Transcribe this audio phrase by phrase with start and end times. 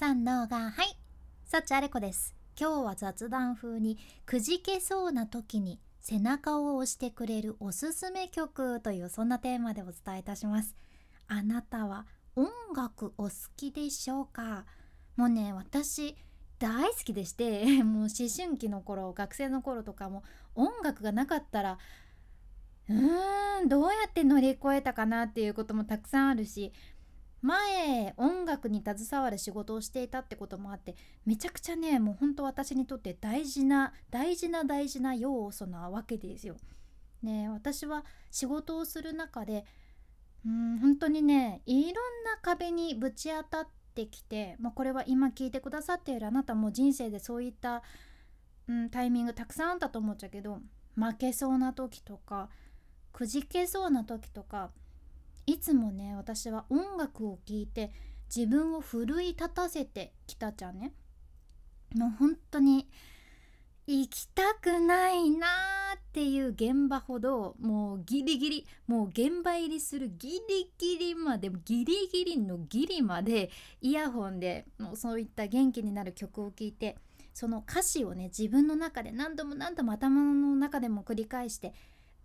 [0.00, 0.96] さんのがはい
[1.44, 2.34] 幸あれ子です。
[2.58, 10.74] 今日は雑談風にくじけそうな時に背中を押してくれるおすすめ曲というそんなテーマでお伝えいたします。
[11.28, 14.64] あなたは音楽お好きでしょうか？
[15.16, 16.16] もうね私
[16.58, 20.22] 大好きでして もう思春期の頃学生の頃とかも
[20.54, 21.78] 音楽がなかったら
[22.88, 26.72] うーんどうやって乗り越えたかなっていうこともたくさんあるし
[27.42, 30.94] 前音楽に携わる仕事をしていたってこともあって
[31.24, 36.56] めちゃくちゃねもうほんと私にとって大事な大事な大事な要素なわけですよ。
[37.22, 39.64] ね私は仕事をする中で
[40.44, 41.94] うん本当にねいろん
[42.24, 47.82] な壁にぶち当たってきて、まあ、これは今聞いてくださっているあなたも人生でそういった、
[48.68, 50.60] うん、タイミングたくさんあったと思っちゃうけど
[50.94, 52.48] 負けそうな時とか
[53.12, 54.70] くじけそうな時とか
[55.46, 57.92] いつもね私は音楽を聴いて
[58.34, 60.92] 自分を奮い立たせてきたじゃんね。
[61.96, 62.88] もう本当に
[63.86, 76.96] 行きたくないなーっていう現場ほどもうギリギリもう現場入りするギリギリまでギリギリのギリまでイヤホンでもうそういった元気になる曲を聴いて
[77.34, 81.72] その歌詞をね自分の中で何度も何度も頭の中でも繰り返して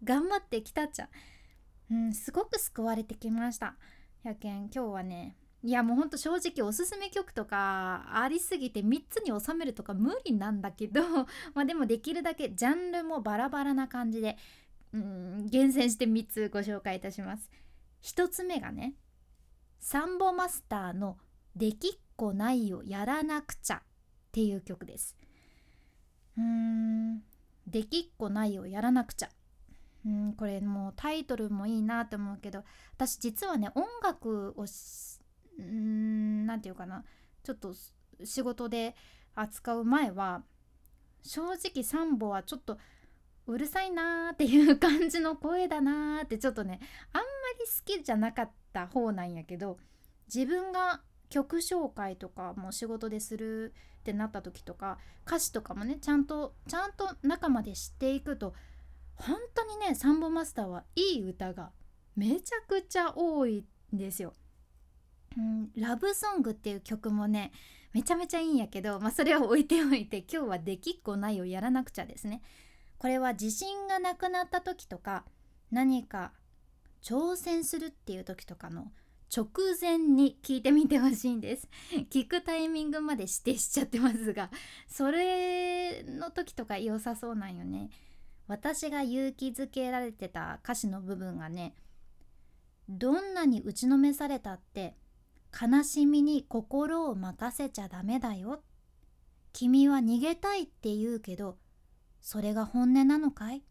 [0.04, 1.10] 頑張ってきたっちゃ
[1.92, 3.76] うん、すごく救われてきました。
[4.24, 11.02] やけん今日はねいやもうほんと正直おすすめ曲とかありすぎて3つに収めるとか無理なんだけど
[11.54, 14.38] まあでもできるだけジャンルもバラバラな感じで
[14.94, 17.50] うん厳選して3つご紹介いたします。
[18.04, 18.96] 1つ目がね
[19.80, 21.18] サンボマスターの
[21.56, 23.82] 「できっこないよやらなくちゃ」っ
[24.32, 25.16] ていう曲です。
[26.38, 27.24] うーん
[27.66, 29.30] できっこないよやらなくちゃ。
[30.06, 32.64] うんこれもうタイトルもいいなって思うけど
[32.96, 34.66] 私実はね音楽を
[35.58, 37.04] うん何て言うかな
[37.44, 37.74] ちょっと
[38.24, 38.96] 仕事で
[39.34, 40.44] 扱う前は
[41.24, 42.78] 正直サンボはちょっと
[43.48, 46.80] うるさいなーっていう感じの声だなーってちょっとね
[47.14, 47.26] あんま
[47.60, 49.78] り好きじゃなかった方なんやけど
[50.34, 58.54] 自分が曲紹介とかも仕事でするってなった時とか歌詞とかもねちゃんとちゃんと中まで知っていくと
[59.16, 61.72] 本当にねサンボマスターはいい歌が
[62.16, 64.34] めちゃくちゃ多いんですよ。
[65.38, 67.52] うん、ラブソングっていう曲もね
[67.92, 72.42] めちゃめちゃいいんやけど、まあ、それは置いておいて今日はできっこないをやらなくちゃですね。
[72.98, 75.26] これは自信がなくなった時とか
[75.72, 76.32] 何か
[77.04, 78.92] 挑戦するっていう時とかの
[79.36, 79.48] 直
[79.80, 81.68] 前に聞いてみてほしいんです
[82.10, 84.50] 聞くタイミングまで指定しちゃってますが
[84.88, 87.90] それの時とか良さそうなんよね
[88.48, 91.74] 私が勇気づけられてた歌詞の部分がね
[92.88, 94.96] どんなに打ちのめされたって
[95.60, 98.62] 悲しみに心を任せちゃダメだよ。
[99.54, 101.58] 君は逃げたいって言うけど
[102.22, 103.64] それが本音なのかい？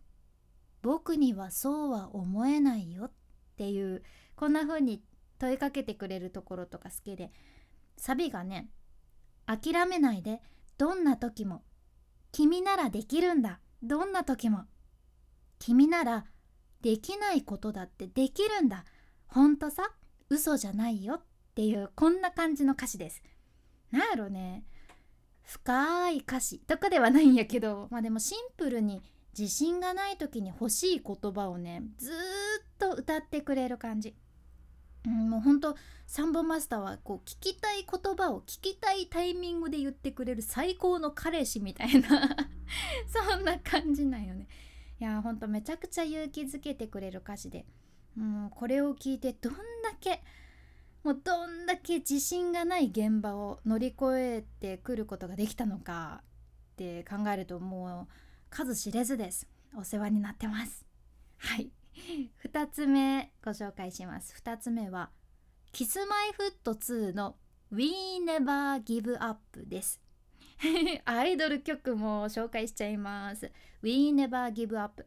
[0.82, 3.04] 僕にはそうは思えないよ。
[3.04, 3.10] っ
[3.56, 4.02] ていう
[4.34, 5.02] こんな風に
[5.38, 7.30] 問いかけてくれるところとか好きで
[7.96, 8.70] サビがね
[9.46, 10.40] 諦めないで
[10.78, 11.62] どんな時も
[12.32, 13.60] 君ならできるんだ。
[13.84, 14.64] どんな時も
[15.58, 16.24] 君なら
[16.80, 18.84] できないことだってできるんだ。
[19.26, 19.90] ほんとさ
[20.28, 21.22] 嘘じゃないよっ
[21.54, 23.22] ていうこんな感じの歌詞です。
[23.90, 24.64] なんやろね。
[25.42, 26.58] 深い歌詞。
[26.60, 29.02] とかではないんやけどまあでもシンプルに
[29.38, 32.14] 自信がない時に欲しい言葉をねずっ
[32.78, 34.14] と歌ってくれる感じ。
[35.06, 42.08] うん、もうほんとサンボマスターはこう聞きたい言葉を聞きたいタイミングで言ってくれる最高の彼氏みたいな。
[43.06, 44.48] そんな感じなんよね。
[45.00, 47.66] いやほんとめちゃくちゃ勇気づけてくれる歌詞で。
[48.16, 49.58] もうこれを聞いてどんだ
[49.98, 50.22] け
[51.02, 56.22] もうどんだけ自信がない現場を乗り越えてくることができたのか
[56.72, 58.14] って考えるともう
[58.50, 59.48] 数知れずです。
[59.76, 60.86] お世話になってます。
[61.38, 61.70] はい。
[62.44, 64.34] 2つ目ご紹介します。
[64.42, 65.10] 2つ目は
[65.72, 67.36] Kiss My Foot 2の
[67.70, 67.92] We
[68.24, 70.03] Never Give Up です。
[71.04, 73.50] アイドル曲も紹介しちゃいます。
[73.82, 75.06] We Never Give Up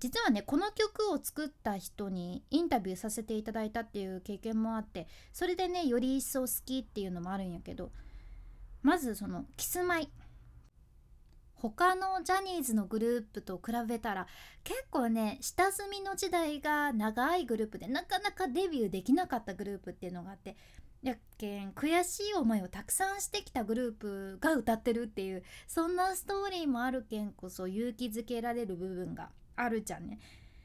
[0.00, 7.92] 実はねこの曲を作った人にインタビューさせていただいたっていう経験もあってそれでねより一層好きっていうのもあるんやけど
[8.82, 10.10] まずその「キスマイ」
[11.54, 14.26] 他のジャニーズのグループと比べたら
[14.64, 20.56] 結構ね下積みの時代が長いグループでなかなかデビューできなかったグループっていうのがあって
[21.02, 30.18] やけん悔しい思いをたくさんしてきたグループが歌ってるっていうそんなストーリーもあるけんこそ勇気づけられる部分があるじゃんね。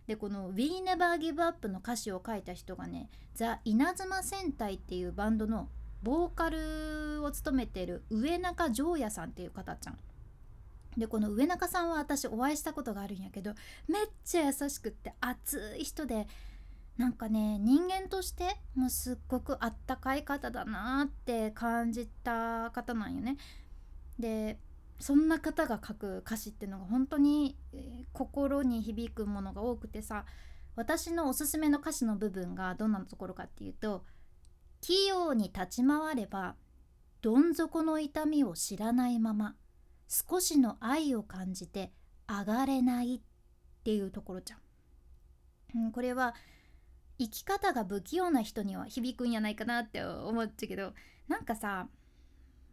[0.07, 5.69] でこの「We Never Give Up」の歌詞を書いた人がねザ・稲妻戦隊っていうバンドの
[6.03, 9.97] ボーカルを務めてる上中城也さんっていう方ちゃん
[10.97, 13.53] でこの上中さんは私お会いしたことがあるんやけど
[13.87, 16.27] めっちゃ優しくって熱い人で
[16.97, 23.37] なんかね人間としてもうすっごくあったかい方だなって感じた方なんよね。
[24.17, 24.59] で
[24.99, 27.57] そんな方が書く歌詞っていうのが本当に、
[28.13, 30.25] 心に響くものが多くてさ
[30.75, 34.05] 私のおすすめの歌詞の部分がどんなところかっていうと
[34.81, 36.55] 「器用に立ち回れば
[37.21, 39.55] どん底の痛みを知らないまま
[40.07, 41.91] 少しの愛を感じて
[42.27, 43.21] 上がれない」っ
[43.83, 44.59] ていうところじゃん。
[45.75, 46.35] うん、これは
[47.17, 50.93] 生き方が不器用な人には響くんやないかなって思っちゃうけど
[51.27, 51.87] なんかさ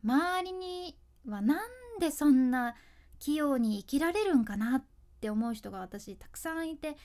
[0.05, 0.97] 周りに
[1.29, 1.69] はなん
[2.01, 2.75] でそんな
[3.19, 4.85] 器用に生きられるんかなっ
[5.21, 6.97] て思う人が私たくさんいて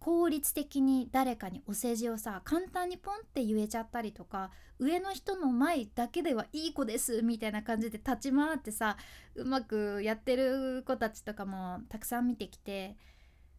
[0.00, 4.50] 効率的に誰かにお世辞をさ簡単にポンって言えちゃったりとか
[4.80, 8.96] 上の人の前だけではいい子ですみたいな感じで立ち回ってさ
[9.36, 12.96] うまくやってる子たちとかもたくさん見てきて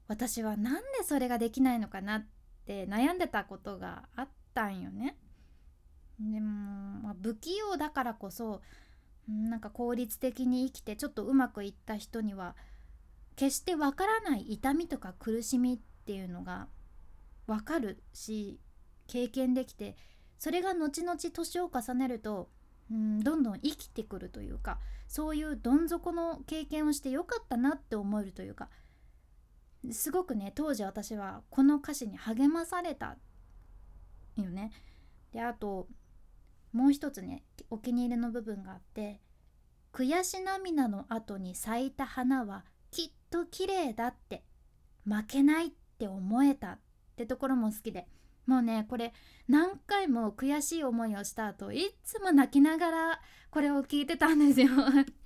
[0.09, 2.32] 私はなんでそれができないのかなって
[2.63, 5.17] って悩んでたことがあったんよね。
[6.19, 6.47] でも、
[7.01, 8.61] まあ、不器用だからこそ
[9.27, 12.55] なんか効率的に生きてちょっとうまくいった人には
[13.35, 16.67] 決してわからない痛みとか苦しみっていうのが
[17.47, 18.59] わかるし
[19.07, 19.95] 経験できて
[20.37, 22.49] それが後々年を重ねると
[22.91, 28.69] うんどんどん生きてくるというかそういうどん底の経験をしてよかったなって思えるというか
[29.91, 33.17] すごくね当時私はこの歌詞に励まされた
[34.37, 34.71] よね。
[35.31, 35.87] であと
[36.71, 39.19] もう一つねお気に入りの部分があって
[39.91, 44.43] 「悔し涙の後に咲いた花はきっと綺麗だって
[45.05, 46.79] 負けないって思えた」っ
[47.15, 48.07] てところも好きで
[48.45, 49.13] もうねこれ
[49.47, 54.71] 何回も悔しい思いをした後いつも泣きながらこれを聞いてたんですよ。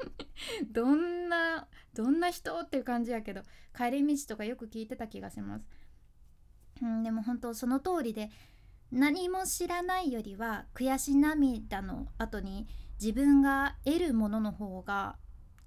[0.70, 3.42] どんなどんな人っていう感じやけど
[3.76, 5.66] 帰り道とかよく聞いてた気がします、
[6.82, 8.30] うん、でも本当その通りで
[8.92, 12.68] 何も知らないよりは悔し涙の後に
[13.00, 15.18] 自分が得るものの方が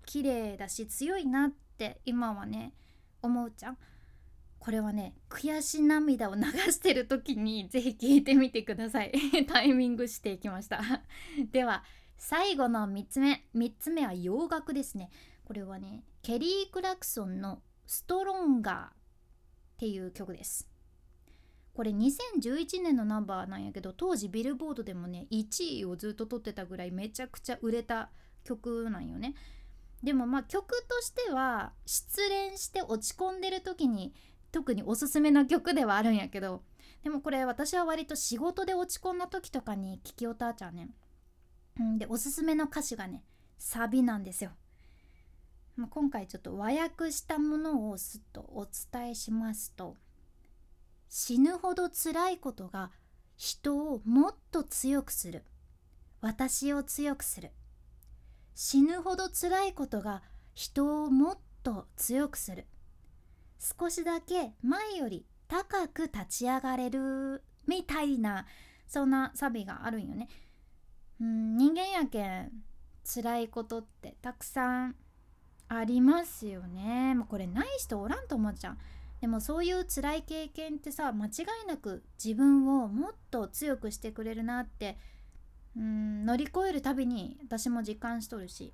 [0.06, 2.74] 綺麗だし強いなって今はね
[3.22, 3.78] 思うじゃん。
[4.60, 9.12] これはね悔し涙を流してる時に ぜひ聞いてみてください。
[9.48, 10.82] タイミングしていきました。
[11.50, 11.82] では
[12.18, 13.48] 最後の3つ目。
[13.54, 15.10] 3つ目は洋楽ですね。
[15.44, 18.92] これはねケリー・クラクソンの「ストロンガー」っ
[19.78, 20.68] ていう曲です。
[21.72, 28.10] これ2011年のナンバーなんやけど当時ビルボードでもね1位をずっと取ってたぐらいめちゃくちゃ売れた
[28.44, 29.34] 曲なんよね。
[30.02, 34.14] でもまあ曲としては失恋して落ち込んでる時に
[34.52, 36.62] 特におすすめの曲ではあるんやけど
[37.02, 40.90] でもこれ私は割と仕事で落ち込んだ時とかに聴きおたあちゃんね。
[41.78, 43.24] うんでおすすめの歌詞がね
[43.58, 44.50] サビなんですよ。
[45.76, 49.96] ま今回ちょっと和訳したものをすっとお伝えしますと
[51.08, 52.90] 死ぬほど辛いことが
[53.36, 55.44] 人をもっと強くする。
[56.20, 57.52] 私を強くする。
[58.54, 60.22] 死ぬほど辛いことが
[60.52, 62.66] 人をもっと強くする。
[63.60, 68.46] 少しだけ前より高く立ち上がれるみたいな
[68.86, 70.28] そんなサビがあるんよね。
[71.20, 72.50] うん人間やけん
[73.04, 74.96] 辛いことってたくさん
[75.68, 77.14] ありますよね。
[77.14, 78.78] もうこれない人おらんと思っちゃう。
[79.20, 81.30] でもそういう辛い経験ってさ間違
[81.64, 84.96] いなく自分をもっと強くしてくれるなって
[85.76, 88.72] うん乗り越えるたびに私も実感しとるし、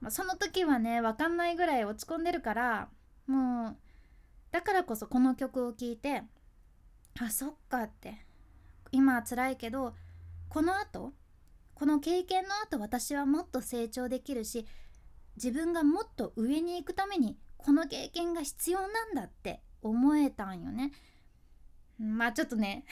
[0.00, 2.88] まあ、その時はね分かんないぐらい落ち込んでるから
[3.26, 3.76] もう
[4.56, 6.22] だからこそこの曲を聴いて
[7.20, 8.24] あそっかって
[8.90, 9.94] 今は辛いけど
[10.48, 11.12] このあと
[11.74, 14.64] この経験のあと私はもっと成長できるし
[15.36, 20.90] 自分がもっと上に行くためにこの経験が必要なんだって思えたんよね。
[21.98, 22.86] まあちょっとね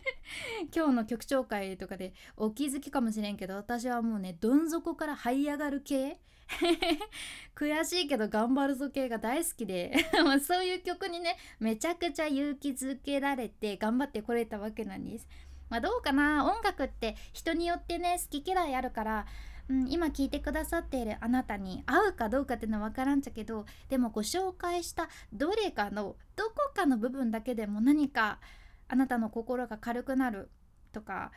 [0.74, 6.18] 今日の曲紹介とかでお気づきかもしれんけど私はもうねどん底から這い上がる系
[7.54, 9.94] 悔しいけど頑張るぞ系が大好きで
[10.44, 15.28] そういう曲にねめちゃくちゃ勇気づけられて頑張ってこれたわけなんです。
[15.70, 16.44] まあ、どうかな？
[16.44, 19.26] 音楽って人によってね好き嫌いあるから、
[19.68, 28.40] うん、今聴いてくださっているあなたに合うかどうかっていうのは分からんちゃけどでもご紹介したどれかのどこかの部分だけでも何か
[28.88, 30.50] あなたの心が軽くなる
[30.92, 31.32] とか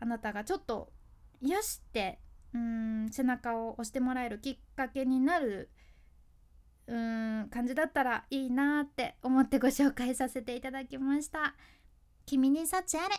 [0.00, 0.92] あなたがちょっと
[1.40, 2.18] 癒しって
[2.54, 5.70] うん背中を押してもらえるきっかけになる
[6.86, 11.54] うん感じだったらいいなって思ってご紹介させていただきました。
[12.26, 13.16] 君に幸あれ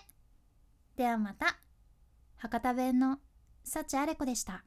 [0.95, 1.57] ではまた。
[2.37, 3.19] 博多弁の
[3.63, 4.65] 幸あれ子でした